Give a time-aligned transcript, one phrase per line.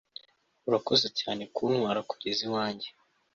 [0.67, 2.89] urakoze cyane kuntwara kugeza iwanjye